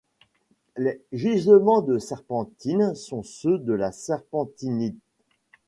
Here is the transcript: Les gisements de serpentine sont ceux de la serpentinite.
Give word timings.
Les 0.77 0.99
gisements 1.13 1.83
de 1.83 1.99
serpentine 1.99 2.95
sont 2.95 3.21
ceux 3.21 3.59
de 3.59 3.71
la 3.73 3.91
serpentinite. 3.91 4.97